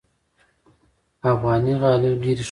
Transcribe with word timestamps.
افغاني 1.31 1.73
غالۍ 1.81 2.11
ډېرې 2.21 2.21
ښکلې 2.21 2.33
دي. 2.37 2.39